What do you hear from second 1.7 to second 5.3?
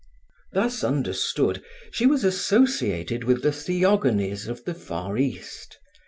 she was associated with the theogonies of the Far